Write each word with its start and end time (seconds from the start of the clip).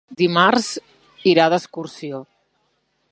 Dimarts 0.19 0.69
irà 1.33 1.45
d'excursió. 1.55 2.25